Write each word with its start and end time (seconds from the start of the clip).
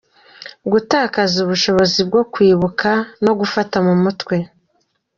Gutakaza 0.71 1.35
ubushobozi 1.45 1.99
bwo 2.07 2.21
kwibuka 2.33 2.89
no 3.25 3.33
gufata 3.39 3.75
mu 3.85 3.93
mutwe. 4.03 4.35